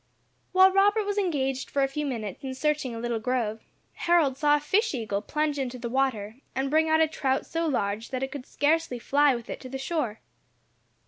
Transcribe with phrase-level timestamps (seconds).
[0.51, 3.61] While Robert was engaged for a few minutes in searching a little grove,
[3.93, 7.67] Harold saw a fish eagle plunge into the water, and bring out a trout so
[7.67, 10.19] large that it could scarcely fly with it to the shore.